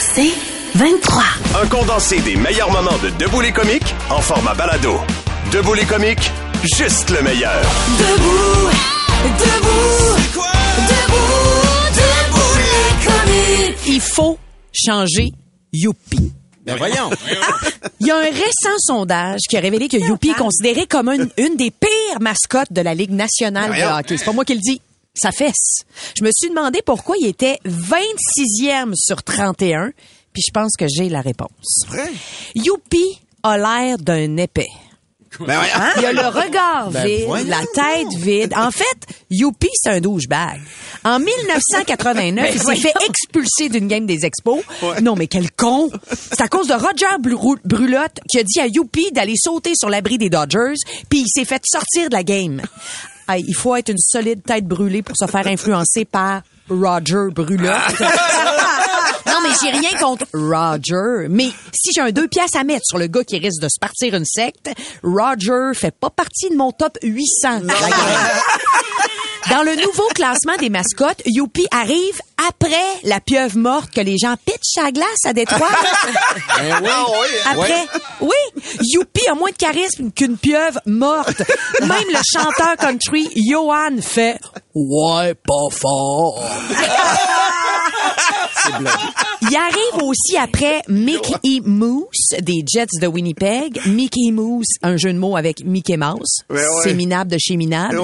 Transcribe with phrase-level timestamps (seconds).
[0.00, 0.32] C'est
[0.74, 1.22] 23.
[1.62, 4.98] Un condensé des meilleurs moments de Debout les comiques en format balado.
[5.52, 6.30] Debout les comiques,
[6.76, 7.62] juste le meilleur.
[7.98, 8.70] Debout,
[9.38, 10.16] debout,
[10.88, 13.78] debout, debout les comiques.
[13.86, 14.38] Il faut
[14.72, 15.32] changer
[15.72, 16.32] Youpi.
[16.64, 17.10] Ben voyons.
[18.00, 21.28] Il y a un récent sondage qui a révélé que Youpi est considéré comme une,
[21.38, 24.16] une des pires mascottes de la Ligue nationale de hockey.
[24.18, 24.80] C'est pas moi qui le dis.
[25.14, 25.82] Ça fesse.
[26.16, 29.90] Je me suis demandé pourquoi il était 26e sur 31,
[30.32, 31.84] puis je pense que j'ai la réponse.
[31.88, 32.10] Vrai?
[32.54, 34.68] Youpi a l'air d'un épais.
[35.40, 35.60] Ben.
[35.74, 35.92] Hein?
[35.98, 38.54] Il a le regard Ben vide, voyons la tête vide.
[38.56, 38.96] En fait,
[39.30, 40.58] Youpi, c'est un douchebag.
[41.04, 44.62] En 1989, il s'est fait expulser d'une game des expos.
[45.02, 45.90] Non, mais quel con!
[46.10, 49.90] C'est à cause de Roger Bru- Brulotte qui a dit à Youpi d'aller sauter sur
[49.90, 50.74] l'abri des Dodgers,
[51.10, 52.62] puis il s'est fait sortir de la game.
[53.36, 58.00] Il faut être une solide tête brûlée pour se faire influencer par Roger Brulotte.
[59.62, 61.28] J'ai rien contre Roger.
[61.28, 63.78] Mais si j'ai un deux pièces à mettre sur le gars qui risque de se
[63.80, 64.70] partir une secte,
[65.02, 67.60] Roger fait pas partie de mon top 800.
[67.60, 67.90] de la gang.
[69.50, 72.68] Dans le nouveau classement des mascottes, Youpi arrive après
[73.04, 75.68] la pieuvre morte que les gens pitchent à la glace à Détroit.
[76.58, 77.28] Ben oui.
[77.50, 77.86] Après,
[78.20, 78.62] oui,
[78.92, 81.42] Youpi a moins de charisme qu'une pieuvre morte.
[81.80, 84.38] Même le chanteur country Johan fait
[84.74, 86.42] ouais pas fort.
[89.42, 93.80] Il arrive aussi après Mickey Mouse des Jets de Winnipeg.
[93.86, 96.40] Mickey Mouse, un jeu de mots avec Mickey Mouse.
[96.50, 96.66] Ouais, ouais.
[96.82, 97.98] C'est minable de chez minable.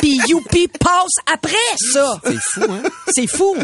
[0.00, 1.52] Puis Youpi passe après
[1.92, 2.14] ça.
[2.24, 2.82] C'est fou, hein?
[3.14, 3.56] C'est fou.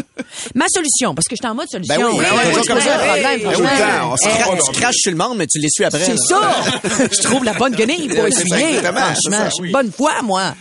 [0.55, 1.95] Ma solution, parce que je suis en mode solution.
[1.95, 2.97] Ben oui, ben oui, comme ça.
[2.97, 5.85] problème, Ben ben, on se Eh, cra- tu craches sur le monde, mais tu l'essuies
[5.85, 6.03] après.
[6.03, 6.51] c'est ça.
[7.11, 8.79] je trouve la bonne guenille pour essuyer.
[8.81, 10.53] Franchement, bonne foi, moi.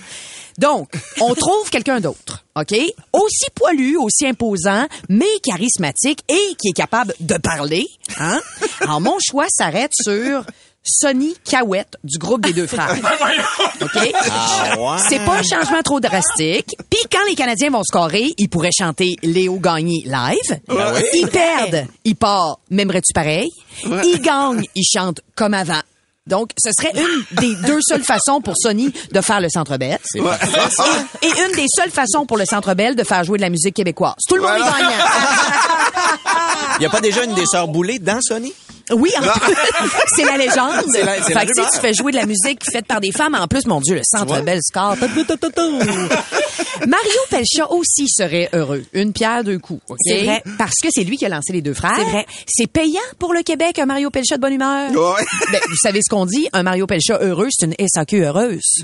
[0.59, 2.75] Donc, on trouve quelqu'un d'autre, OK?
[3.13, 7.87] Aussi poilu, aussi imposant, mais charismatique et qui est capable de parler.
[8.19, 8.41] Hein?
[8.81, 10.45] Alors, mon choix s'arrête sur
[10.83, 12.97] Sonny Cahouette du groupe des deux frères.
[13.81, 14.13] OK?
[14.31, 14.97] Ah.
[15.09, 16.75] C'est pas un changement trop drastique.
[16.91, 20.61] Puis quand les Canadiens vont scorer, ils pourraient chanter Léo Gagné live.
[20.69, 21.03] oui.
[21.15, 23.51] Ils perdent, ils partent, m'aimerais-tu pareil?
[23.85, 25.83] Ils gagnent, ils chantent comme avant.
[26.29, 29.99] Donc, ce serait une des deux seules façons pour Sony de faire le Centre Bell.
[30.15, 33.51] Et, et une des seules façons pour le Centre Bell de faire jouer de la
[33.51, 34.15] musique québécoise.
[34.29, 34.91] Tout le monde est gagnant.
[36.79, 38.53] Il y a pas déjà une des sœurs boulées dans Sony?
[38.91, 39.55] Oui, en plus,
[40.17, 40.73] c'est la légende.
[40.95, 41.71] La- fait que, rumeur.
[41.73, 43.35] tu fais jouer de la musique faite par des femmes.
[43.35, 44.41] En plus, mon Dieu, le Centre vois?
[44.41, 44.97] Bell score.
[46.87, 48.85] Mario Pelcha aussi serait heureux.
[48.93, 49.83] Une pierre, deux coups.
[50.05, 50.43] C'est vrai.
[50.59, 51.93] Parce que c'est lui qui a lancé les deux frères.
[51.97, 52.27] C'est vrai.
[52.47, 54.91] C'est payant pour le Québec, un Mario Pelcha de bonne humeur.
[54.93, 55.25] Ouais.
[55.53, 56.49] Ben, vous savez ce qu'on dit?
[56.53, 58.83] Un Mario Pelcha heureux, c'est une SAQ heureuse.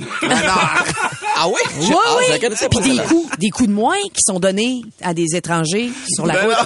[1.36, 1.60] Ah oui?
[1.80, 2.40] Je- Oui, ah, oui.
[2.40, 5.90] connaissais pas, Puis des coups, des coups de moins qui sont donnés à des étrangers
[6.14, 6.56] sur la Ben route.
[6.58, 6.64] non.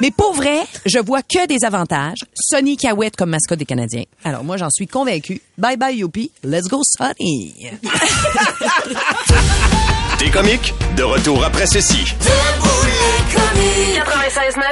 [0.00, 2.18] Mais pour vrai, je vois que des avantages.
[2.34, 4.04] Sonny Cahouette comme mascotte des Canadiens.
[4.24, 5.40] Alors moi, j'en suis convaincu.
[5.58, 6.30] Bye bye Youpi.
[6.42, 7.70] Let's go Sonny.
[10.18, 12.04] Des comiques, de retour après ceci.
[12.20, 14.04] Debout les comiques.
[14.54, 14.62] 96.9,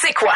[0.00, 0.34] c'est quoi?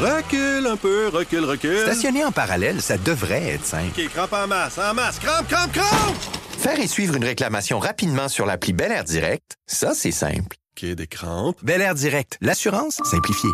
[0.00, 1.80] Recule un peu, recule, recule.
[1.82, 3.92] Stationner en parallèle, ça devrait être simple.
[3.96, 6.16] OK, crampe en masse, en masse, crampe, crampe, crampe!
[6.58, 10.56] Faire et suivre une réclamation rapidement sur l'appli Bel Air Direct, ça, c'est simple.
[10.76, 11.58] OK, des crampes.
[11.62, 13.50] Bel Air Direct, l'assurance simplifiée.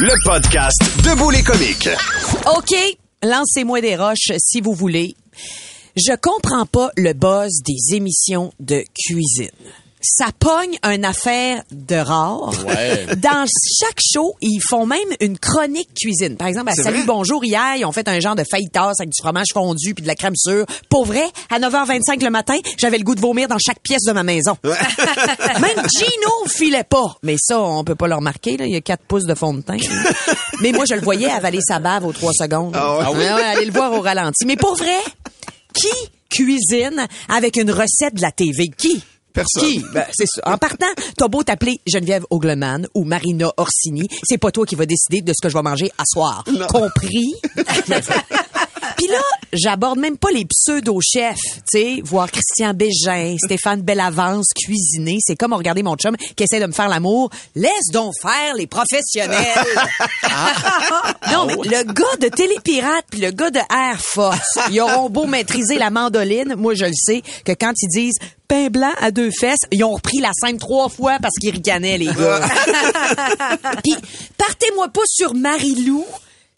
[0.00, 1.88] Le podcast Debout les comiques.
[2.56, 2.74] OK,
[3.22, 5.14] lancez-moi des roches si vous voulez.
[5.96, 9.50] Je comprends pas le buzz des émissions de cuisine.
[10.02, 12.52] Ça pogne une affaire de rare.
[12.66, 13.06] Ouais.
[13.16, 13.46] Dans
[13.80, 16.36] chaque show, ils font même une chronique cuisine.
[16.36, 19.20] Par exemple, à Salut Bonjour hier, ils ont fait un genre de fajitas avec du
[19.20, 20.66] fromage fondu puis de la crème sûre.
[20.90, 24.12] Pour vrai, à 9h25 le matin, j'avais le goût de vomir dans chaque pièce de
[24.12, 24.56] ma maison.
[24.64, 27.16] même Gino filait pas.
[27.22, 28.66] Mais ça, on peut pas le remarquer, là.
[28.66, 29.78] Il y a 4 pouces de fond de teint.
[30.60, 32.76] Mais moi, je le voyais avaler sa bave aux 3 secondes.
[32.76, 33.10] Ah?
[33.10, 34.44] Ouais, ouais, allez le voir au ralenti.
[34.44, 34.98] Mais pour vrai,
[35.72, 35.88] qui
[36.28, 38.68] cuisine avec une recette de la TV?
[38.76, 39.02] Qui?
[39.36, 39.68] Personne.
[39.68, 39.84] Qui?
[39.92, 40.40] Ben, c'est ça.
[40.46, 44.86] En partant, t'as beau t'appeler Geneviève Ogleman ou Marina Orsini, c'est pas toi qui vas
[44.86, 46.42] décider de ce que je vais manger à soir.
[46.70, 47.34] Compris?
[48.96, 49.20] Puis là,
[49.52, 55.18] j'aborde même pas les pseudo-chefs, tu sais, voir Christian Bégin, Stéphane Bellavance cuisiner.
[55.20, 57.30] C'est comme regarder mon chum qui essaie de me faire l'amour.
[57.54, 59.36] Laisse donc faire les professionnels.
[61.32, 65.26] non, mais le gars de Télépirate puis le gars de Air Force, ils auront beau
[65.26, 66.54] maîtriser la mandoline.
[66.56, 69.92] Moi, je le sais que quand ils disent pain blanc à deux fesses, ils ont
[69.92, 72.40] repris la scène trois fois parce qu'ils ricanaient, les gars.
[73.84, 73.94] Puis,
[74.38, 76.04] partez-moi pas sur Marie-Lou.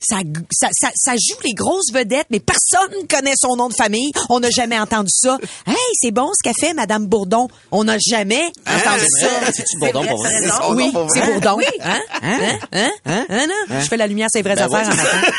[0.01, 0.19] Ça,
[0.53, 4.13] ça, ça, ça joue les grosses vedettes, mais personne connaît son nom de famille.
[4.29, 5.39] On n'a jamais entendu ça.
[5.67, 7.49] Hey, c'est bon ce qu'a fait Madame Bourdon.
[7.73, 9.47] On n'a jamais entendu c'est vrai?
[9.47, 9.53] ça.
[9.53, 10.31] C'est-tu Bourdon pour vrai?
[10.41, 11.33] C'est C'est Oui, c'est?
[11.33, 11.59] Bourdon.
[11.83, 12.01] Hein?
[12.23, 12.39] Hein?
[12.73, 12.91] Hein?
[13.07, 13.27] Hein?
[13.29, 13.47] Hein?
[13.49, 13.81] non?
[13.81, 15.33] Je fais la lumière, c'est vraies Ben affaires ouais, en matin.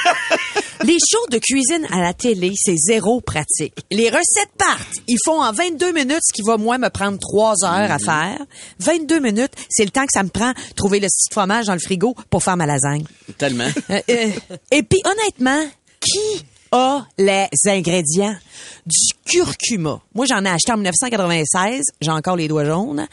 [0.83, 3.73] Les shows de cuisine à la télé, c'est zéro pratique.
[3.91, 4.97] Les recettes partent.
[5.07, 8.39] Ils font en 22 minutes ce qui va, moi, me prendre trois heures à faire.
[8.79, 11.79] 22 minutes, c'est le temps que ça me prend trouver le petit fromage dans le
[11.79, 13.03] frigo pour faire ma lasagne.
[13.37, 13.69] Tellement.
[13.89, 14.29] Euh, euh,
[14.71, 15.65] et puis, honnêtement,
[15.99, 18.35] qui a les ingrédients?
[18.85, 20.01] Du curcuma.
[20.15, 21.81] Moi, j'en ai acheté en 1996.
[22.01, 23.07] J'ai encore les doigts jaunes.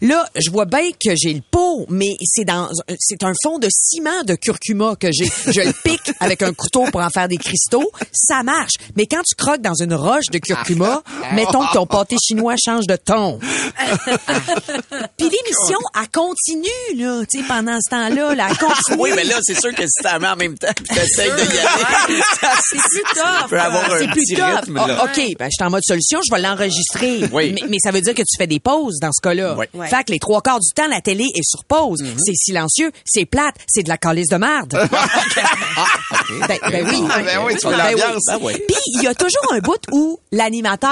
[0.00, 2.68] Là, je vois bien que j'ai le pot, mais c'est dans,
[2.98, 5.30] c'est un fond de ciment de curcuma que j'ai.
[5.46, 7.90] Je le pique avec un couteau pour en faire des cristaux.
[8.12, 8.74] Ça marche.
[8.96, 11.02] Mais quand tu croques dans une roche de curcuma,
[11.34, 13.38] mettons que ton pâté chinois change de ton.
[15.16, 18.98] Puis l'émission, elle continue, là, tu sais, pendant ce temps-là, là, elle continue.
[18.98, 21.36] Oui, mais là, c'est sûr que si t'en mets en même temps puis t'essayes de
[21.36, 22.22] y aller,
[22.70, 23.52] c'est plus tough.
[23.52, 24.44] un C'est plus petit tough.
[24.60, 25.04] rythme, Ah, là.
[25.04, 27.20] OK, ben, je suis en mode solution, je vais l'enregistrer.
[27.32, 27.52] Oui.
[27.52, 29.56] Mais, mais ça veut dire que tu fais des pauses dans ce cas-là.
[29.58, 29.66] Oui.
[29.74, 29.88] Mm-hmm.
[29.88, 32.02] Fait que les trois quarts du temps, la télé est sur pause.
[32.24, 34.72] C'est silencieux, c'est plate, c'est de la calice de merde.
[36.48, 37.04] ben, ben oui.
[37.10, 38.24] Ah, ben oui, tu fais Ben l'ambiance.
[38.26, 38.52] Ben oui.
[38.66, 40.90] Puis il y a toujours un bout où l'animateur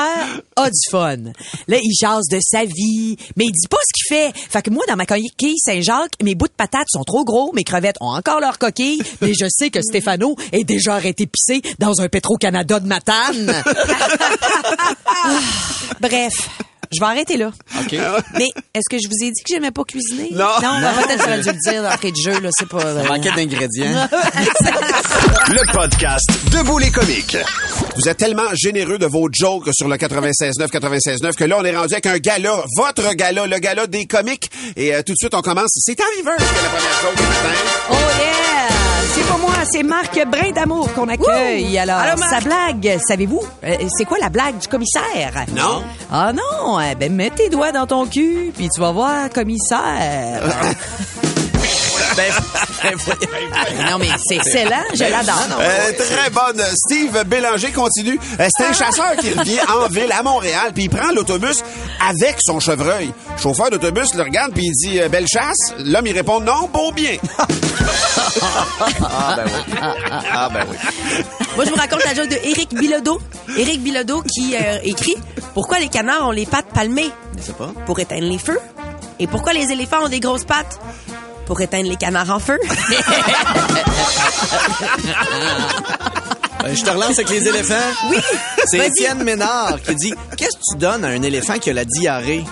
[0.56, 1.16] a du fun.
[1.68, 4.32] Là, il jase de sa vie, mais il dit pas ce qu'il fait.
[4.50, 7.64] Fait que moi, dans ma coquille Saint-Jacques, mes bouts de patates sont trop gros, mes
[7.64, 12.00] crevettes ont encore leur coquille, mais je sais que Stéphano est déjà arrêté pisser dans
[12.00, 13.62] un Petro-Canada de Matane.
[15.06, 15.38] Ah,
[16.00, 16.32] Bref.
[16.93, 17.52] Je vais arrêter là.
[17.81, 17.93] OK.
[18.37, 20.31] Mais est-ce que je vous ai dit que j'aimais pas cuisiner?
[20.32, 20.47] Non.
[20.61, 22.79] Non, ben, peut-être j'aurais dû le dire d'entrée de jeu, là, c'est pas...
[22.85, 24.08] euh, Manquait d'ingrédients.
[25.50, 27.37] Le podcast Debout les comiques.
[27.97, 31.76] Vous êtes tellement généreux de vos jokes sur le 96.9, 96.9 que là, on est
[31.76, 34.50] rendu avec un gala, votre gala, le gala des comiques.
[34.75, 35.70] Et euh, tout de suite, on commence.
[35.75, 37.55] C'est qui fait la première joke du matin.
[37.93, 38.79] Oh yeah!
[39.20, 41.78] C'est pas moi, c'est Marc Brin d'Amour qu'on accueille.
[41.78, 45.44] Alors, sa blague, savez-vous, euh, c'est quoi la blague du commissaire?
[45.55, 45.82] Non.
[46.11, 50.43] Ah non, eh ben mets tes doigts dans ton cul, puis tu vas voir, commissaire.
[52.82, 55.58] ben, ben, non, mais c'est excellent, je l'adore.
[55.61, 56.62] Euh, très bonne.
[56.75, 58.19] Steve Bélanger continue.
[58.38, 61.62] Euh, c'est un chasseur qui revient en ville à Montréal, puis il prend l'autobus
[62.08, 63.12] avec son chevreuil.
[63.37, 65.75] Le chauffeur d'autobus le regarde, puis il dit euh, Belle chasse.
[65.78, 67.17] L'homme, il répond Non, beau bien.
[69.02, 69.76] Ah, ben oui.
[70.32, 70.76] Ah, ben oui.
[71.56, 73.20] Moi, je vous raconte la joke de Éric Bilodeau.
[73.56, 75.16] Éric Bilodeau qui euh, écrit
[75.55, 77.11] Pourquoi les canards ont les pattes palmées?
[77.37, 77.73] Je sais pas.
[77.87, 78.58] Pour éteindre les feux.
[79.19, 80.81] Et pourquoi les éléphants ont des grosses pattes?
[81.50, 82.58] Pour éteindre les canards en feu.
[86.62, 87.75] Euh, je te relance avec les éléphants.
[88.11, 88.19] Oui.
[88.67, 88.87] C'est.
[88.87, 92.44] Étienne Ménard qui dit Qu'est-ce que tu donnes à un éléphant qui a la diarrhée?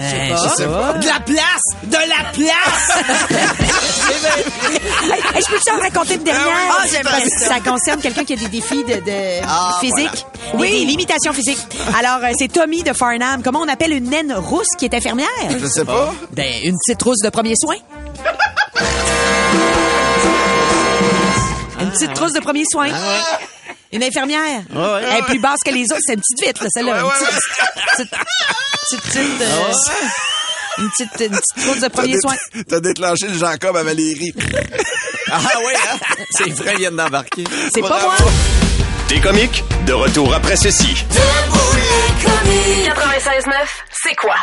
[0.00, 0.92] Euh, Je sais pas.
[0.94, 3.02] De la place De la place
[5.34, 6.46] Hey, je peux te raconter une dernière?
[6.70, 7.48] Ah, Parce que ça.
[7.48, 10.26] ça concerne quelqu'un qui a des défis de, de Ah, physique.
[10.54, 10.70] Oui.
[10.70, 11.58] Des, limitations physiques.
[11.98, 13.42] Alors, euh, c'est Tommy de Farnham.
[13.42, 15.26] Comment on appelle une naine rousse qui est infirmière?
[15.60, 16.12] Je sais pas.
[16.32, 17.76] Ben, une petite rousse de premier soin.
[21.90, 22.88] Une petite trousse de premier soin.
[23.92, 24.62] Une infirmière.
[24.72, 25.02] Ouais, ouais.
[25.10, 26.00] Elle est plus basse que les autres.
[26.06, 27.00] C'est une petite vite, là, celle-là.
[27.00, 28.10] Une petite, petite,
[28.82, 29.72] petite, petite, euh,
[30.78, 32.36] une petite, une petite trousse de premier soin.
[32.68, 34.32] T'as déclenché le Jacob à Valérie.
[35.32, 35.96] Ah oui, hein?
[36.32, 37.44] C'est vrai, ils viennent d'embarquer.
[37.72, 38.16] C'est pas moi.
[39.08, 41.04] Des comiques, de retour après ceci.
[42.24, 43.52] 96.9,
[43.92, 44.34] c'est quoi?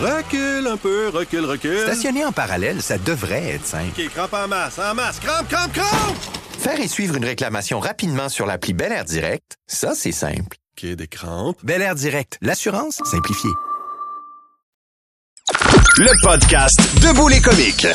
[0.00, 1.80] Recule un peu, recule, recule.
[1.80, 3.88] Stationner en parallèle, ça devrait être simple.
[3.98, 5.18] OK, crampe en masse, en masse.
[5.20, 6.16] Crampe, crampe, crampe!
[6.58, 10.56] Faire et suivre une réclamation rapidement sur l'appli Bel Air Direct, ça, c'est simple.
[10.78, 11.58] OK, des crampes.
[11.62, 13.50] Bel Air Direct, l'assurance simplifiée.
[15.98, 17.86] Le podcast Debout les comiques.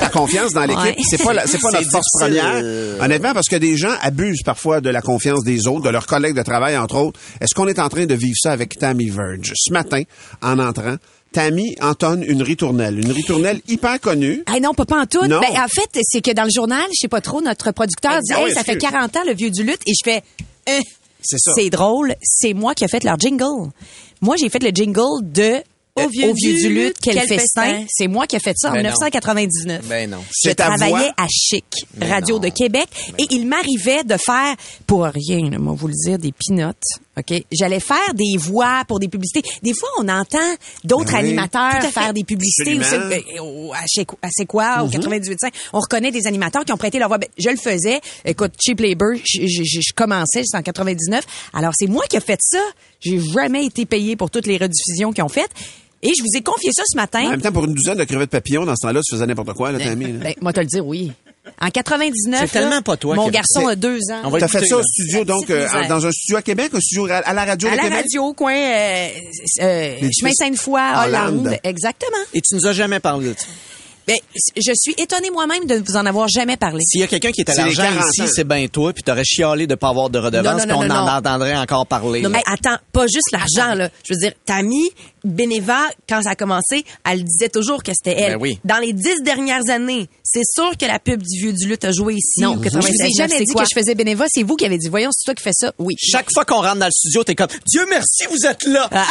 [0.00, 1.04] La confiance dans l'équipe, Ouais.
[1.08, 2.60] c'est pas la- c'est pas C'est notre force première.
[2.62, 6.06] euh, Honnêtement, parce que des gens abusent parfois de la confiance des autres, de leurs
[6.06, 7.18] collègues de travail, entre autres.
[7.40, 9.52] Est-ce qu'on est en train de vivre ça avec Tammy Verge?
[9.54, 10.02] Ce matin,
[10.42, 10.96] en entrant,
[11.34, 12.98] Tammy entonne une ritournelle.
[12.98, 14.42] Une ritournelle hyper connue.
[14.46, 15.26] Ah non, pas, pas en tout.
[15.26, 15.40] Non.
[15.40, 18.32] Ben, en fait, c'est que dans le journal, je sais pas trop, notre producteur dit,
[18.34, 18.90] Ah hey, ça fait excuse.
[18.92, 20.22] 40 ans, le vieux du lutte, et je fais,
[20.66, 20.80] Hein,
[21.20, 21.52] C'est ça.
[21.56, 23.70] c'est drôle, c'est moi qui ai fait leur jingle.
[24.22, 25.60] Moi, j'ai fait le jingle de
[25.96, 27.62] Euh, Au vieux du lutte, quel, quel festin.
[27.62, 27.84] festin.
[27.88, 28.88] C'est moi qui ai fait ça en Ben non.
[28.90, 29.86] 1999.
[29.86, 30.18] Ben non.
[30.26, 31.64] Je C'est ta travaillais à Chic,
[31.96, 32.40] Mais Radio non.
[32.40, 34.56] de Québec, et il m'arrivait de faire,
[34.88, 36.82] pour rien, là, moi vous le dire, des pinottes.
[37.16, 37.44] OK?
[37.52, 39.42] J'allais faire des voix pour des publicités.
[39.62, 40.38] Des fois, on entend
[40.82, 41.26] d'autres Ben oui.
[41.28, 45.52] animateurs faire des publicités aussi, euh, au- à chez à C'est quoi, au 98.5.
[45.72, 47.18] On reconnaît des animateurs qui ont prêté leur voix.
[47.18, 48.00] Ben, je le faisais.
[48.24, 51.24] Écoute, Cheap Labor, je, je- je- je commençais, j'étais en 99.
[51.52, 52.58] Alors, c'est moi qui ai fait ça.
[53.00, 55.50] J'ai jamais été payé pour toutes les rediffusions qu'ils ont faites.
[56.02, 57.24] Et je vous ai confié ça ce matin.
[57.26, 59.54] En même temps, pour une douzaine de crevettes papillons, dans ce temps-là, tu faisais n'importe
[59.54, 60.12] quoi, là, Tammy.
[60.12, 60.18] là.
[60.18, 61.12] Ben, moi, te le dire, oui.
[61.60, 64.22] En 99, C'est tellement là, pas toi mon as garçon a deux ans.
[64.24, 66.80] On va T'as fait ça au studio, donc, euh, dans un studio à Québec, un
[66.80, 67.98] studio à, à la radio À de la Québec?
[68.04, 69.08] radio, coin euh,
[69.60, 70.30] euh, chemin.
[70.32, 71.40] Sainte-Foy, Hollande.
[71.46, 71.58] Hollande.
[71.62, 72.16] Exactement.
[72.32, 73.46] Et tu nous as jamais parlé de ça?
[74.06, 74.16] Ben,
[74.56, 76.80] je suis étonnée moi-même de vous en avoir jamais parlé.
[76.84, 79.24] S'il y a quelqu'un qui est à l'argent 40 ici, c'est bien toi, puis t'aurais
[79.24, 81.18] chialé de pas avoir de redevance, Non, non, puis non, on non, en non.
[81.18, 82.20] entendrait encore parler.
[82.20, 83.88] Non, mais attends, pas juste l'argent, là.
[84.06, 84.90] Je veux dire, Tammy,
[85.24, 88.34] Beneva, quand ça a commencé, elle disait toujours que c'était elle.
[88.34, 88.58] Ben oui.
[88.64, 91.92] Dans les dix dernières années, c'est sûr que la pub du vieux du lutte a
[91.92, 92.40] joué ici.
[92.40, 93.62] Non, je vous ai 96, jamais dit quoi?
[93.62, 94.26] que je faisais bénévole.
[94.30, 95.72] C'est vous qui avez dit, voyons, c'est toi qui fais ça.
[95.78, 95.94] Oui.
[95.98, 98.88] Chaque fois qu'on rentre dans le studio, t'es comme Dieu merci, vous êtes là.
[98.92, 99.06] Ah,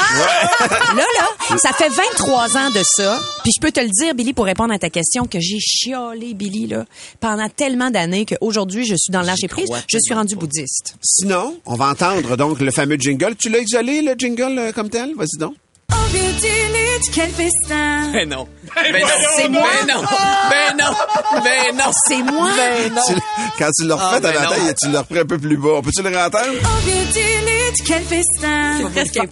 [0.96, 3.20] là, là, ça fait 23 ans de ça.
[3.44, 6.34] Puis je peux te le dire, Billy, pour répondre à ta question, que j'ai chiolé,
[6.34, 6.86] Billy, là,
[7.20, 9.70] pendant tellement d'années qu'aujourd'hui, je suis dans lâcher prise.
[9.88, 10.96] Je suis rendu bouddhiste.
[11.02, 13.36] Sinon, on va entendre donc le fameux jingle.
[13.36, 15.14] Tu l'as isolé, le jingle, euh, comme tel?
[15.16, 15.56] Vas-y donc.
[15.92, 18.12] Au vieux du lutte, quel festin.
[18.14, 18.48] Ben non.
[18.76, 19.08] Ben non.
[19.36, 19.68] C'est moi.
[19.86, 20.02] Ben non.
[20.50, 21.42] Ben non.
[21.44, 21.92] Ben non.
[22.08, 22.50] C'est moi.
[22.56, 23.02] Ben non.
[23.08, 23.22] Tu-
[23.60, 24.50] quand tu l'as refait Ah, à ben la non.
[24.50, 25.82] taille, tu l'as repris un peu plus bas.
[25.84, 26.46] Peux-tu le réentendre?
[26.48, 28.80] Au vieux du lutte, quel festin.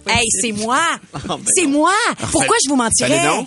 [0.08, 0.78] Hey, c'est moi.
[1.12, 1.92] ben c'est moi.
[2.30, 3.08] Pourquoi je vous mentirais?
[3.10, 3.46] Ben.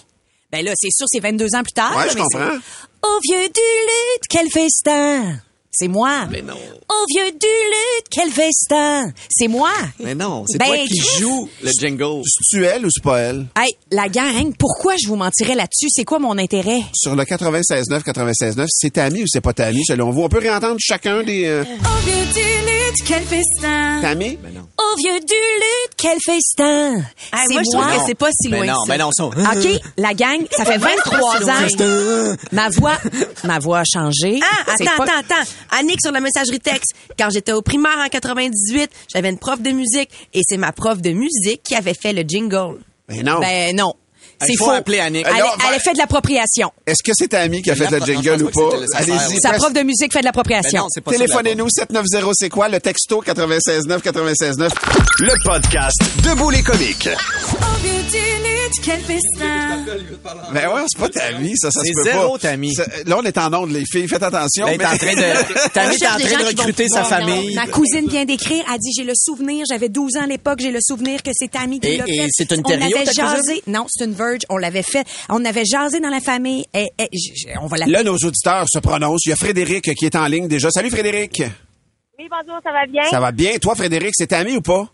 [0.51, 1.95] Ben là, c'est sûr, c'est 22 ans plus tard.
[1.97, 2.57] Ouais, je comprends.
[3.03, 5.35] Au vieux du lutte, quel festin.
[5.77, 6.25] C'est moi.
[6.31, 6.53] Ben non.
[6.53, 9.11] Au vieux du lutte, quel festin.
[9.29, 9.69] C'est moi.
[9.99, 12.21] Mais non, c'est Ben, toi qui joues le jingle.
[12.25, 13.47] C'est-tu elle ou c'est pas elle?
[13.59, 15.87] Hey, la gang, pourquoi je vous mentirais là-dessus?
[15.89, 16.81] C'est quoi mon intérêt?
[16.93, 20.21] Sur le 96.9, 96.9, c'est ta amie ou c'est pas ta amie, selon vous?
[20.21, 21.45] On peut réentendre chacun des...
[21.45, 23.99] euh, Au vieux du lutte, quel festin.
[24.01, 24.37] ta amie?
[24.77, 27.01] Au vieux du lutte, quel festin.
[27.31, 27.97] Ah, c'est moi, je trouve moi.
[27.97, 29.25] que c'est pas si loin Ben non, ben non, ça.
[29.25, 32.35] OK, la gang, ça fait 23 ans.
[32.51, 32.97] Ma voix,
[33.43, 34.39] ma voix a changé.
[34.41, 35.49] Ah, attends, pas- attends, attends.
[35.71, 36.93] Annick sur la messagerie texte.
[37.17, 41.01] Quand j'étais au primaire en 98, j'avais une prof de musique et c'est ma prof
[41.01, 42.77] de musique qui avait fait le jingle.
[43.07, 43.39] Ben non.
[43.39, 43.93] Ben non.
[44.41, 44.71] Il C'est faut faux.
[44.71, 45.25] appeler Annick.
[45.29, 46.69] Elle, Alors, elle ben- a fait de l'appropriation.
[46.85, 48.77] Est-ce que c'est ta amie qui a fait La le jingle non, ou pas?
[48.95, 49.39] Allez-y.
[49.39, 50.81] Sa prof de musique fait de Ben l'appropriation.
[50.83, 52.67] non, c'est pas ça, Téléphonez-nous, 790, c'est quoi?
[52.67, 54.71] Le texto 96.9, 96.9.
[55.19, 57.07] Le podcast Debout les comiques.
[58.83, 59.85] Quel festin.
[60.53, 62.39] Ben ouais, c'est pas ta amie, ça, ça se C'est peut zéro pas.
[62.39, 62.73] ta amie.
[62.73, 64.07] Ça- Là, on est en onde, les filles.
[64.07, 64.65] Faites attention.
[64.65, 67.53] Ben, est en train de, Tammy est en train de recruter sa famille.
[67.55, 70.71] Ma cousine vient d'écrire, elle dit j'ai le souvenir, j'avais 12 ans à l'époque, j'ai
[70.71, 72.27] le souvenir que c'est Tammy qui Et- l'a et fait.
[72.31, 73.13] c'est une On avait ta cousine?
[73.13, 73.63] jasé.
[73.67, 75.05] Non, c'est une Verge, on l'avait fait.
[75.29, 78.15] On avait jasé dans la famille et, et- j- j- on va la Là, nos
[78.17, 79.25] auditeurs se prononcent.
[79.25, 80.69] Il y a Frédéric qui est en ligne déjà.
[80.71, 81.43] Salut, Frédéric.
[82.17, 83.03] Oui, bonjour, ça va bien?
[83.09, 83.57] Ça va bien?
[83.57, 84.87] Toi, Frédéric, c'est ta amie ou pas?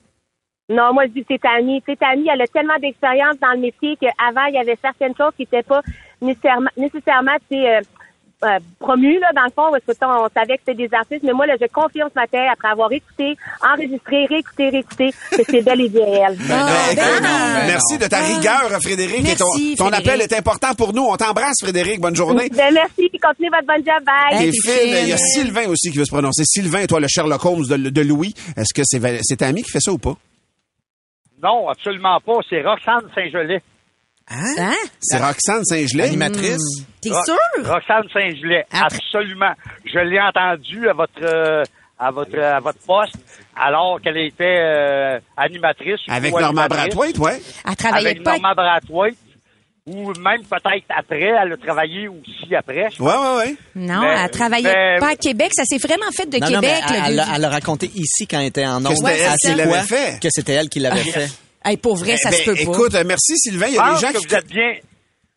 [0.72, 1.82] Non, moi, je dis que c'est Tammy.
[1.82, 5.16] Tu sais, Tammy, elle a tellement d'expérience dans le métier qu'avant, il y avait certaines
[5.16, 5.82] choses qui n'étaient pas
[6.22, 7.82] nécessairement, euh,
[8.44, 11.24] euh, promues, là, dans le fond, parce que on savait que c'était des artistes.
[11.24, 15.62] Mais moi, là, je confirme ce matin, après avoir écouté, enregistré, réécouté, réécouté, que c'est
[15.62, 16.38] bel et bien elle.
[16.50, 19.28] Ah, Ben, ben merci de ta rigueur, Frédéric.
[19.30, 21.04] et ton appel est important pour nous.
[21.04, 22.00] On t'embrasse, Frédéric.
[22.00, 22.50] Bonne journée.
[22.50, 24.04] Ben, merci, puis continuez votre bonne job.
[24.06, 24.50] Bye.
[25.04, 26.44] Il y a Sylvain aussi qui veut se prononcer.
[26.46, 28.34] Sylvain, toi, le Sherlock Holmes de, de Louis.
[28.58, 30.16] Est-ce que c'est c'est ta amie qui fait ça ou pas?
[31.42, 32.38] Non, absolument pas.
[32.50, 33.62] C'est Roxane Saint-Gelais.
[34.30, 34.74] Hein?
[35.00, 36.04] C'est Roxane Saint-Gelais.
[36.06, 36.86] Animatrice.
[37.02, 37.36] T'es Ro- sûr?
[37.66, 39.54] Roxane Saint-Gelais, absolument.
[39.86, 41.64] Je l'ai entendu à votre euh,
[42.00, 43.18] à votre à votre poste
[43.56, 46.00] alors qu'elle était euh, animatrice.
[46.08, 47.62] Avec Normand co-animatrice, Brathwaite.
[47.68, 48.32] Elle travaillait Avec pas.
[48.34, 49.18] Normand Brathwaite.
[49.88, 52.88] Ou même peut-être après, elle a travaillé aussi après.
[52.96, 53.56] je Ouais, ouais, ouais.
[53.76, 55.52] Non, Mais- elle travaillait mais- pas à Québec.
[55.56, 56.84] Ça s'est vraiment fait de Non, non, mais Québec.
[56.88, 60.20] elle, le elle vieux a- du- elle a raconté ici quand elle était en fait.
[60.22, 61.30] Que c'était elle qui l'avait fait.
[61.66, 62.62] Hey, pour vrai, ça Ben, se peut pas.
[62.62, 63.68] Écoute, euh, merci, Sylvain.
[63.68, 64.28] Il y Je a des pense gens que qui...
[64.28, 64.74] vous êtes bien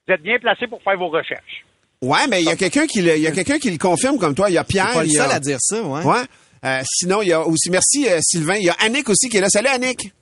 [0.06, 1.64] vous êtes bien placé pour faire vos recherches.
[2.02, 4.18] Ouais, mais il y a quelqu'un qui, le- il y a quelqu'un qui le confirme
[4.18, 4.50] comme toi.
[4.50, 4.88] Il y a Pierre.
[4.88, 6.02] C'est pas le il y a- seul à dire ça, ouais.
[6.04, 6.22] Ouais.
[6.66, 9.38] Euh, sinon, il y a aussi, merci euh, Sylvain, il y a Annick aussi qui
[9.38, 9.48] est là.
[9.48, 10.12] Salut Annick.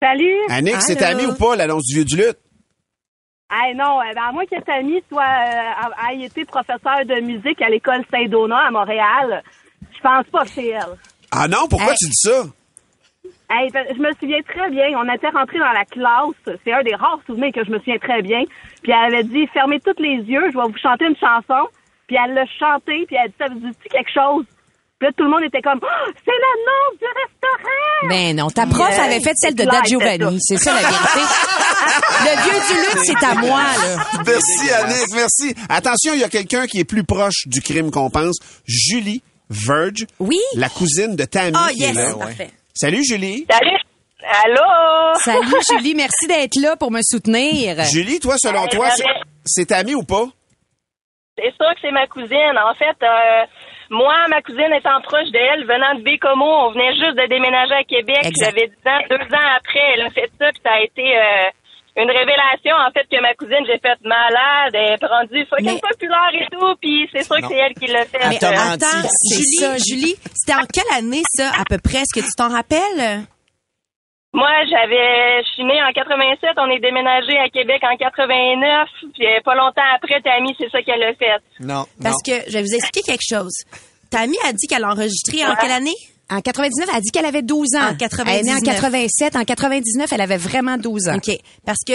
[0.00, 0.36] Salut.
[0.48, 2.38] Annick, c'est amie ou pas, l'annonce du vieux du lutte?
[3.50, 7.60] Hey, non, euh, ben, à moins que Tammy soit, euh, ait été professeur de musique
[7.62, 9.42] à l'école Saint-Donat à Montréal,
[9.92, 10.96] je pense pas que c'est elle.
[11.32, 11.96] Ah non, pourquoi Hey.
[11.98, 12.42] tu dis ça?
[13.50, 14.86] Hey, ben, je me souviens très bien.
[14.96, 16.58] On était rentrés dans la classe.
[16.64, 18.42] C'est un des rares souvenirs que je me souviens très bien.
[18.82, 21.66] Puis elle avait dit fermez tous les yeux, je vais vous chanter une chanson.
[22.06, 24.44] Puis elle l'a chanté, puis elle a dit ça vous dit quelque chose?
[25.00, 28.08] Puis là, tout le monde était comme, Oh, c'est le nom du restaurant!
[28.08, 29.04] Ben non, ta prof Yeah.
[29.04, 31.20] avait fait celle de C'est Da clair, Giovanni, c'est ça la vérité.
[32.22, 34.04] Le vieux du lutte, c'est à moi, là.
[34.26, 35.54] Merci, Annick, merci.
[35.68, 38.36] Attention, il y a quelqu'un qui est plus proche du crime qu'on pense.
[38.66, 40.06] Julie Verge.
[40.18, 40.38] Oui.
[40.54, 42.14] La cousine de Tammy Ah, qui est yes, là.
[42.18, 42.50] parfait.
[42.74, 43.46] Salut, Julie.
[43.50, 43.76] Salut!
[44.44, 45.14] Allô?
[45.24, 47.82] Salut Julie, merci d'être là pour me soutenir.
[47.84, 48.88] Julie, toi, selon Hey, toi,
[49.46, 50.26] c'est- Tammy ou pas?
[51.38, 52.54] C'est sûr que c'est ma cousine.
[52.58, 53.44] En fait, euh,
[53.88, 57.84] moi, ma cousine étant proche d'elle, venant de Bécomo, on venait juste de déménager à
[57.84, 58.30] Québec.
[58.38, 59.00] J'avais 10 ans.
[59.08, 61.48] Deux ans après, elle a fait ça, puis ça a été euh,
[62.02, 65.80] une révélation, en fait, que ma cousine, j'ai fait malade, elle est rendue fucking Mais-
[65.80, 68.18] populaire et tout, puis c'est sûr que c'est elle qui l'a fait.
[68.28, 71.98] Mais Euh, attends, Julie, ça, Julie, c'était en quelle année ça, à peu près?
[71.98, 73.24] Est-ce que tu t'en rappelles?
[74.32, 79.26] Moi, j'avais, je suis née en 87, on est déménagé à Québec en 89, puis
[79.44, 81.42] pas longtemps après, Tammy, c'est ça qu'elle a fait.
[81.58, 82.34] Non, Parce non.
[82.36, 83.52] que je vais vous expliquer quelque chose.
[84.08, 85.96] Tammy a dit qu'elle a enregistré en quelle année?
[86.30, 87.90] En 99, elle a dit qu'elle avait 12 ans.
[87.90, 88.26] En 99.
[88.26, 89.36] Elle est née en 87.
[89.36, 91.16] En 99, elle avait vraiment 12 ans.
[91.16, 91.36] OK.
[91.66, 91.94] Parce que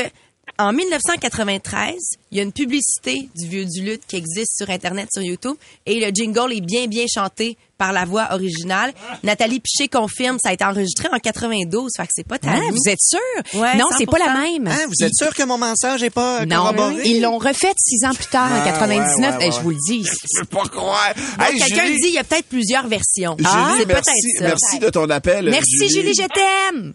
[0.58, 1.94] en 1993,
[2.32, 5.56] il y a une publicité du vieux du lutte qui existe sur Internet, sur YouTube,
[5.86, 8.94] et le jingle est bien, bien chanté par la voix originale.
[9.24, 12.70] Nathalie Piché confirme, ça a été enregistré en 92, fait que c'est pas Hein, Tammy.
[12.72, 13.60] vous êtes sûr?
[13.60, 14.42] Ouais, non, c'est pas la 100%.
[14.64, 14.68] même.
[14.68, 17.02] Hein, vous êtes sûr que mon mensage n'est pas Non, corroboré?
[17.04, 19.18] ils l'ont refait six ans plus tard, en Ah, 99.
[19.20, 20.04] ouais, ouais, Eh, je vous le dis.
[20.06, 21.14] Je peux pas croire.
[21.40, 23.36] Hey, quelqu'un dit, il y a peut-être plusieurs versions.
[23.38, 24.46] Julie, Ah, c'est peut-être merci, ça.
[24.46, 25.50] merci de ton appel.
[25.50, 26.94] Merci, Julie, je t'aime.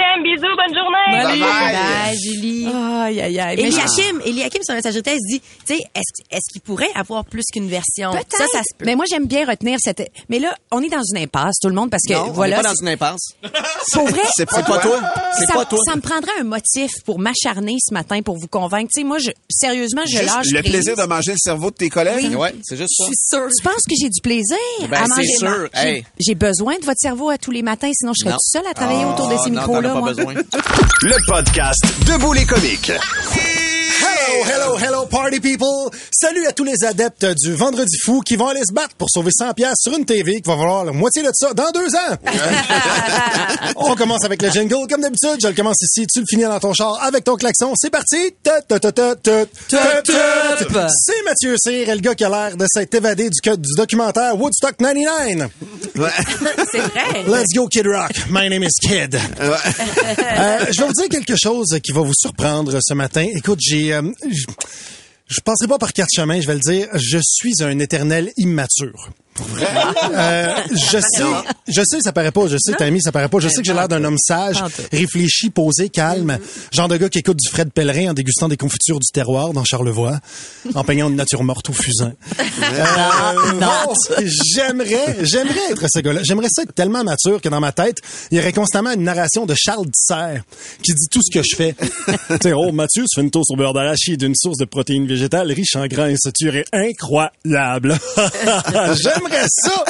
[0.00, 1.12] T'aime, bisous, bonne journée!
[1.12, 1.74] Bye bye.
[1.74, 2.66] Bye, Julie.
[2.68, 3.60] Aïe, aïe, aïe.
[3.60, 7.68] Eliakim, Eliakim, sur messagerie texte, dit, tu sais, est-ce est-ce qu'il pourrait avoir plus qu'une
[7.68, 8.12] version?
[8.12, 8.32] Peut-être.
[8.36, 8.86] Ça, ça se peut.
[8.86, 10.10] Mais moi, j'aime bien retenir cette.
[10.30, 12.56] Mais là, on est dans une impasse, tout le monde, parce que Non, on voilà.
[12.56, 13.20] n'est pas dans c'est- une impasse.
[13.92, 14.20] Pour vrai.
[14.36, 14.98] C'est pas C'est pas toi.
[14.98, 15.00] toi.
[15.38, 15.78] C'est ça, pas toi.
[15.84, 18.88] ça me prendrait un motif pour m'acharner ce matin pour vous convaincre.
[18.94, 20.72] Tu sais, moi, je, sérieusement, je Juste lâche le prise.
[20.72, 22.34] plaisir de manger le cerveau de tes collègues.
[22.36, 23.04] Ouais, c'est juste ça.
[23.04, 23.48] Je suis sûre.
[23.54, 24.56] Tu penses que j'ai du plaisir
[24.88, 25.68] Ben, à c'est manger sûr.
[25.74, 26.04] J'ai- Hey.
[26.20, 28.74] J'ai besoin de votre cerveau à tous les matins, sinon je serais toute seule à
[28.74, 29.89] travailler autour de ces Ah, non, micros-là.
[29.92, 30.34] T'en as pas moi.
[30.34, 30.34] besoin.
[31.02, 32.92] Le podcast Debout les comiques.
[34.30, 35.90] Hello, hello, hello, party people!
[36.12, 39.32] Salut à tous les adeptes du Vendredi fou qui vont aller se battre pour sauver
[39.36, 42.16] 100 pièces sur une TV qui va valoir la moitié de ça dans deux ans.
[43.76, 45.38] On commence avec le jingle comme d'habitude.
[45.42, 47.72] Je le commence ici, tu le finis dans ton char avec ton klaxon.
[47.76, 48.32] C'est parti!
[49.68, 55.50] C'est Mathieu Cyr, le gars qui a l'air de s'être évadé du documentaire Woodstock 99.
[56.70, 57.24] C'est vrai.
[57.26, 58.12] Let's go, Kid Rock.
[58.30, 59.16] My name is Kid.
[59.40, 59.56] Euh,
[60.70, 63.26] je vais vous dire quelque chose qui va vous surprendre ce matin.
[63.34, 63.92] Écoute, j'ai...
[63.92, 66.88] euh, je passerai pas par quatre chemins, je vais le dire.
[66.94, 69.10] Je suis un éternel immature.
[70.12, 71.24] Euh, je sais,
[71.68, 72.46] je sais, ça paraît pas.
[72.48, 73.38] Je sais, Tammy, ça paraît pas.
[73.38, 76.38] Je sais que j'ai l'air d'un homme sage, réfléchi, posé, calme.
[76.72, 79.64] Genre de gars qui écoute du Fred Pellerin en dégustant des confitures du terroir dans
[79.64, 80.18] Charlevoix,
[80.74, 82.12] en peignant une nature morte au fusain.
[82.38, 84.24] Euh, bon,
[84.54, 86.20] j'aimerais, j'aimerais être ce gars-là.
[86.24, 87.98] J'aimerais ça être tellement mature que dans ma tête,
[88.30, 90.40] il y aurait constamment une narration de Charles Disser
[90.82, 91.74] qui dit tout ce que je fais.
[92.28, 95.06] tu sais, oh, Mathieu, tu fais une toast au beurre d'arachide d'une source de protéines
[95.06, 97.98] végétales riche en grains saturés incroyable.
[98.16, 99.84] j'aimerais ça.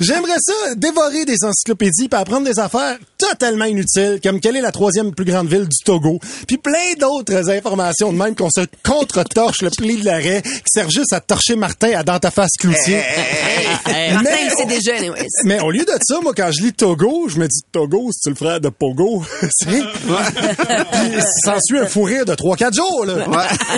[0.00, 4.72] J'aimerais ça, dévorer des encyclopédies puis apprendre des affaires totalement inutiles, comme quelle est la
[4.72, 9.62] troisième plus grande ville du Togo, puis plein d'autres informations de même qu'on se contre-torche
[9.62, 13.00] le pli de l'arrêt, qui sert juste à torcher Martin à dans ta face cloutier.
[13.86, 15.28] Martin, il sait déjà, anyways.
[15.44, 18.30] Mais au lieu de ça, moi, quand je lis Togo, je me dis Togo, c'est-tu
[18.30, 19.22] le frère de Pogo?
[19.40, 19.82] Puis
[21.44, 23.24] s'ensuit un fou rire de 3-4 jours, là.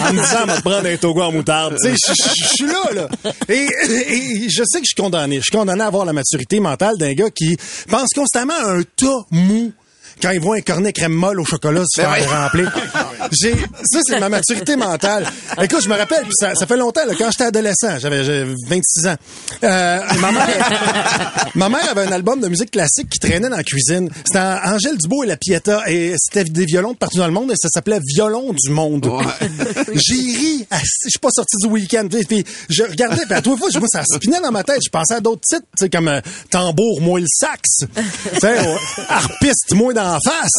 [0.00, 1.76] En me disant, on va te prendre un Togo en moutarde.
[1.82, 3.09] Tu sais, je suis là, là.
[3.48, 5.36] Et, et je sais que je suis.
[5.36, 7.56] Je suis condamné à avoir la maturité mentale d'un gars qui
[7.88, 9.72] pense constamment à un tas mou
[10.20, 12.35] quand il voit un cornet crème molle au chocolat se Ben faire oui.
[12.35, 12.72] remplir.
[13.33, 15.26] J'ai, ça, c'est ma maturité mentale.
[15.61, 19.07] Écoute, je me rappelle, ça, ça fait longtemps, là, quand j'étais adolescent, j'avais j'avais 26
[19.09, 19.16] ans.
[19.62, 23.64] Euh, ma, mère, ma mère avait un album de musique classique qui traînait dans la
[23.64, 24.09] cuisine.
[24.24, 27.50] C'était Angèle Dubois et la Pieta, et c'était des violons de partout dans le monde,
[27.52, 29.07] et ça s'appelait Violon du monde.
[29.94, 33.68] J'ai ri, je suis pas sorti du week-end, puis, je regardais, puis à les fois,
[33.79, 37.20] moi, ça spinait dans ma tête, je pensais à d'autres titres, comme euh, Tambour, moi
[37.20, 38.76] le sax, tu sais, euh,
[39.09, 40.51] harpiste, moi d'en face,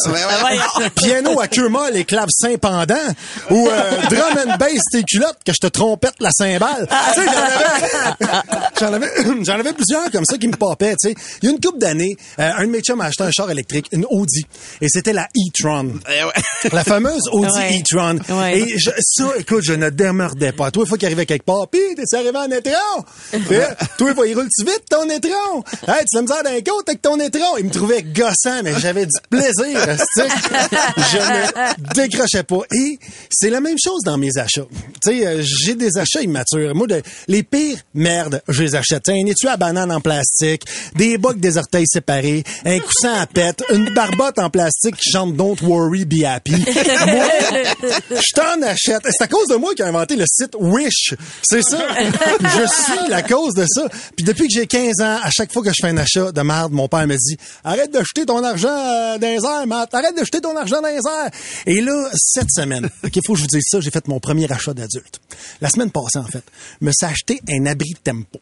[0.95, 2.95] piano à queue molle et clavecin pendant,
[3.49, 6.87] ou euh, drum and bass tes culottes que je te trompette la cymbale.
[7.15, 7.27] Tu sais,
[8.79, 9.11] j'en avais,
[9.43, 11.15] j'en avais, plusieurs comme ça qui me papaient, tu sais.
[11.41, 13.49] Il y a une couple d'années, euh, un de mes chums a acheté un char
[13.51, 14.45] électrique, une Audi,
[14.81, 15.93] et c'était la e-tron.
[16.71, 18.19] La fameuse Audi e-tron.
[18.55, 20.71] Et je- ça, écoute, je ne demeurdais pas.
[20.71, 23.03] Toi, une fois qu'il arrivait quelque part, pis t'es arrivé en étron?
[23.31, 23.57] Puis,
[23.97, 25.63] Toi, il roule-tu vite ton étron?
[25.87, 27.57] Hey, tu mis dans les côtes avec ton étron.
[27.57, 29.97] Il me trouvait gossant, mais j'avais du plaisir.
[31.11, 32.61] Je ne décrochais pas.
[32.73, 34.67] Et c'est la même chose dans mes achats.
[35.03, 36.73] Tu sais, euh, j'ai des achats immatures.
[36.75, 36.87] Moi,
[37.27, 39.09] les pires merdes, je les achète.
[39.09, 40.63] Un étui à banane en plastique,
[40.95, 45.35] des bocs des orteils séparés, un coussin à pète, une barbotte en plastique qui chante
[45.35, 46.51] Don't Worry, Be Happy.
[46.51, 47.29] Moi,
[47.81, 49.01] je t'en achète.
[49.09, 51.13] C'est à cause de moi qui a inventé le site Wish.
[51.43, 51.79] C'est ça.
[52.41, 53.87] Je suis la cause de ça.
[54.15, 56.41] Puis depuis que j'ai 15 ans, à chaque fois que je fais un achat de
[56.41, 59.97] merde, mon père me dit arrête de jeter ton argent euh, dans les.
[59.97, 61.31] Arrête de jeter ton argent dans les airs.
[61.65, 64.51] Et là, cette semaine, il faut que je vous dise ça, j'ai fait mon premier
[64.51, 65.19] achat d'adulte.
[65.61, 66.43] La semaine passée, en fait,
[66.81, 68.39] me suis acheté un abri tempo.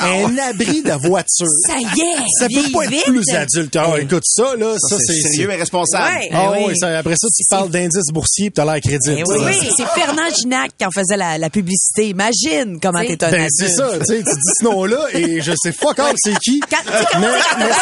[0.00, 1.46] Un abri de voiture.
[1.66, 3.04] Ça y est, Ça peut pas être vite.
[3.04, 3.76] plus adulte.
[3.76, 4.74] Ah, écoute ça, là.
[4.78, 6.04] Ça, c'est sérieux et responsable.
[6.18, 6.28] Ouais.
[6.32, 6.74] Ah Eh oui, oui.
[6.78, 9.16] ça, après ça, tu parles d'indice boursier pis t'as l'air crédible.
[9.18, 12.08] Eh oui, Ça, oui, c'est Fernand Ginac qui en faisait la, la publicité.
[12.08, 13.50] Imagine comment C'est- t'es un Ben, adulte.
[13.56, 16.60] c'est ça, tu sais, tu dis ce nom-là et je sais fuck all c'est qui.
[16.60, 16.76] Quand-
[17.12, 17.26] quand Mais,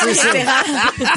[0.02, 0.28] c'est ça.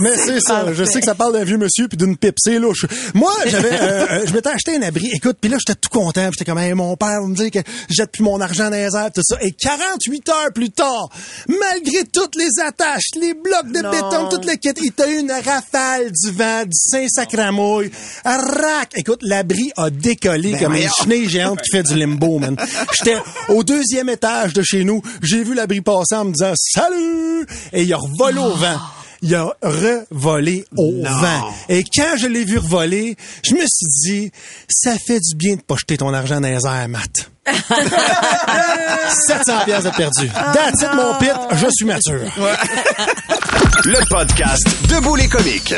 [0.01, 0.65] Mais c'est ça.
[0.73, 2.35] Je sais que ça parle d'un vieux monsieur puis d'une pipe.
[2.37, 2.85] C'est louche.
[3.13, 5.09] Moi, j'avais, euh, euh, je m'étais acheté un abri.
[5.13, 6.21] Écoute, puis là, j'étais tout content.
[6.29, 8.71] puis J'étais comme, hey, mon père me dire que je jette plus mon argent dans
[8.75, 9.37] les airs, tout ça.
[9.41, 11.09] Et 48 heures plus tard,
[11.47, 13.91] malgré toutes les attaches, les blocs de Non.
[13.91, 17.91] béton, toutes les kits, il t'a eu une rafale du vent, du Saint-Sacramouille.
[18.25, 18.91] Rac!
[18.95, 22.55] Écoute, l'abri a décollé comme une chenille géante qui fait du limbo, man.
[22.97, 23.17] J'étais
[23.49, 25.01] au deuxième étage de chez nous.
[25.21, 28.77] J'ai vu l'abri passer en me disant salut et il a revolé au vent.
[29.21, 31.53] Il a revolé au vent.
[31.67, 34.31] Et quand je l'ai vu revoler, je me suis dit,
[34.69, 37.29] ça fait du bien de pas jeter ton argent dans les airs, Matt.
[39.27, 40.29] 700 pièces de perdu.
[40.53, 41.33] That's it, mon pit.
[41.53, 42.29] Je suis mature.
[43.85, 45.73] Le podcast Debout les comiques.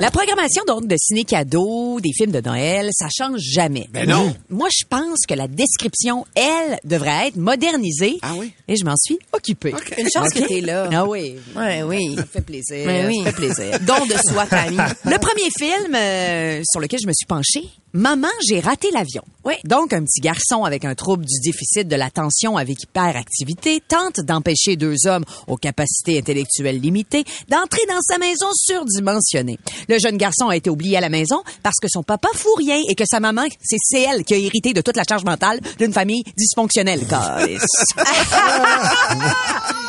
[0.00, 3.88] La programmation donc de ciné cadeau, des films de Noël, ça change jamais.
[3.92, 4.34] Ben non.
[4.50, 8.18] Moi, je pense que la description, elle, devrait être modernisée.
[8.22, 8.52] Ah oui?
[8.66, 9.74] Et je m'en suis occupée.
[9.96, 10.42] Une chance OK?
[10.42, 10.88] que t'es là.
[10.92, 11.36] Ah oui.
[11.54, 12.16] Ouais, oui.
[12.16, 12.86] Ça me fait plaisir.
[12.86, 13.18] Ben oui.
[13.18, 13.80] Ça me fait plaisir.
[13.80, 14.76] Don de soi, Tammy.
[15.04, 19.22] Le premier film euh, sur lequel je me suis penchée, Maman, j'ai raté l'avion.
[19.46, 19.54] Oui.
[19.64, 24.76] Donc, un petit garçon avec un trouble du déficit de l'attention avec hyperactivité tente d'empêcher
[24.76, 29.58] deux hommes aux capacités intellectuelles limitées d'entrer dans sa maison surdimensionnée.
[29.88, 32.80] Le jeune garçon a été oublié à la maison parce que son papa fout rien
[32.88, 35.60] et que sa maman, c'est c'est elle qui a hérité de toute la charge mentale
[35.78, 37.00] d'une famille dysfonctionnelle.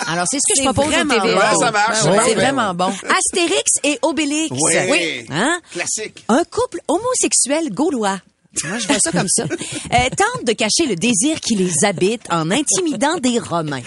[0.07, 1.33] Alors, c'est ce que je propose au vraiment TV.
[1.33, 1.39] bon.
[1.39, 2.03] Ouais, ça marche.
[2.03, 2.91] Ouais, Ouais, C'est vraiment bon.
[3.09, 4.49] Astérix et Obélix.
[4.89, 5.25] Oui.
[5.29, 5.59] Hein?
[5.71, 6.23] Classique.
[6.29, 8.19] Un couple homosexuel gaulois.
[8.65, 9.43] Moi, je vois ça comme ça.
[9.43, 13.81] Euh, tente de cacher le désir qui les habite en intimidant des Romains.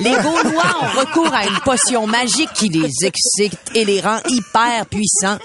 [0.00, 4.86] Les Gaulois ont recours à une potion magique qui les excite et les rend hyper
[4.86, 5.38] puissants.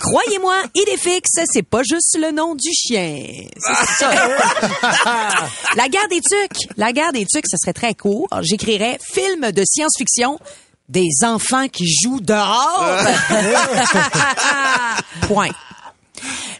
[0.00, 3.24] Croyez-moi, Idéfix, c'est pas juste le nom du chien.
[3.58, 4.10] C'est ça.
[5.76, 6.68] La guerre des tucs.
[6.76, 8.28] La guerre des tucs, ça serait très court.
[8.42, 10.38] J'écrirais film de science-fiction
[10.88, 12.84] des enfants qui jouent dehors.
[15.22, 15.50] Point.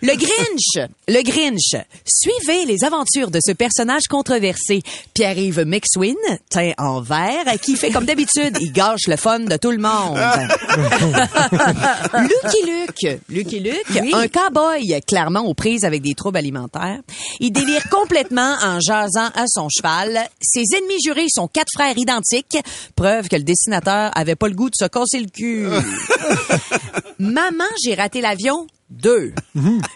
[0.02, 1.76] Le Grinch, le Grinch.
[2.06, 4.82] Suivez les aventures de ce personnage controversé,
[5.14, 6.16] Pierre-Yves McSween,
[6.50, 10.18] teint en vert, qui fait comme d'habitude, il gâche le fun de tout le monde.
[12.12, 17.00] Lucky Luke, Lucky Luke, un cow-boy clairement aux prises avec des troubles alimentaires.
[17.40, 20.28] Il délire complètement en jasant à son cheval.
[20.40, 22.58] Ses ennemis jurés sont quatre frères identiques,
[22.94, 25.66] preuve que le dessinateur avait pas le goût de se casser le cul.
[27.18, 28.66] Maman, j'ai raté l'avion.
[29.02, 29.32] Deux.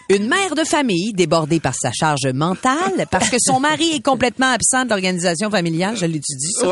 [0.09, 4.51] Une mère de famille débordée par sa charge mentale parce que son mari est complètement
[4.51, 6.67] absent de l'organisation familiale, je l'étudie ça.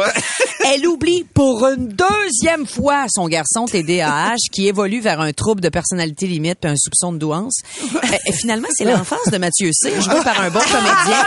[0.72, 5.70] Elle oublie pour une deuxième fois son garçon TDAH qui évolue vers un trouble de
[5.70, 7.62] personnalité limite puis un soupçon de douance.
[7.96, 11.24] Euh, et finalement, c'est l'enfance de Mathieu C, joué par un bon comédien.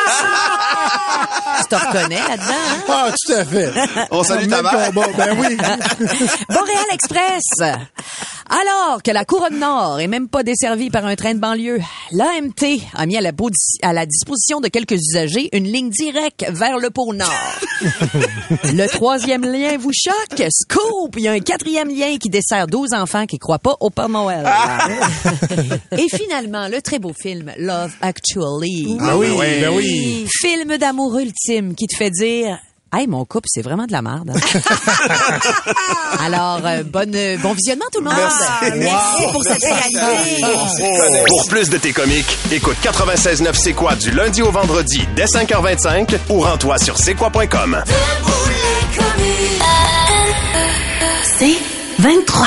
[1.58, 2.82] Tu te reconnais là-dedans, hein?
[2.88, 3.70] Ah, tout à fait.
[4.10, 4.86] On salue ta mère.
[4.86, 5.56] combat, Ben oui.
[6.48, 7.42] Montréal Express.
[8.48, 11.80] Alors que la couronne nord est même pas desservie par un train de banlieue,
[12.12, 16.44] l'AMT a mis à la, podi- à la disposition de quelques usagers une ligne directe
[16.50, 17.32] vers le pôle nord.
[17.82, 20.42] le troisième lien vous choque?
[20.50, 21.16] Scoop!
[21.16, 24.08] Il y a un quatrième lien qui dessert 12 enfants qui croient pas au Père
[24.08, 24.46] Noël.
[25.98, 28.96] Et finalement, le très beau film Love Actually.
[29.00, 30.26] Ah oui, ben oui.
[30.40, 32.58] Film d'amour ultime qui te fait dire
[32.94, 34.30] Hey, mon couple, c'est vraiment de la merde.
[34.34, 34.60] hein.
[36.24, 38.18] Alors, euh, bonne, euh, bon visionnement tout le monde.
[38.76, 41.24] Merci pour cette réalité.
[41.26, 46.18] Pour plus de tes comiques, écoute 96.9 C'est quoi du lundi au vendredi dès 5h25
[46.28, 47.82] ou rends-toi sur c'est quoi.com.
[51.38, 51.56] C'est
[51.98, 52.46] 23.